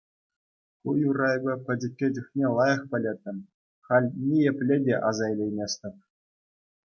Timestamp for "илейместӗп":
5.31-5.95